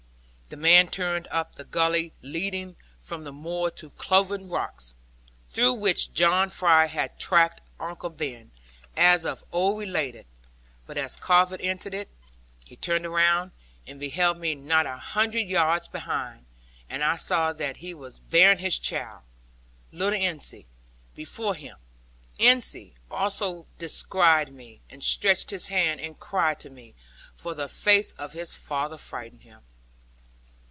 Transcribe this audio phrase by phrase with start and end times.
[0.53, 4.95] The man turned up the gully leading from the moor to Cloven Rocks,
[5.53, 8.51] through which John Fry had tracked Uncle Ben,
[8.97, 10.25] as of old related.
[10.85, 12.09] But as Carver entered it,
[12.65, 13.51] he turned round,
[13.87, 16.43] and beheld me not a hundred yards behind;
[16.89, 19.21] and I saw that he was bearing his child,
[19.93, 20.65] little Ensie,
[21.15, 21.77] before him.
[22.41, 26.93] Ensie also descried me, and stretched his hands and cried to me;
[27.33, 29.61] for the face of his father frightened him.